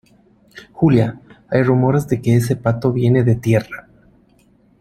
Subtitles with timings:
[0.71, 3.87] Julia, hay rumores de que ese pato viene de tierra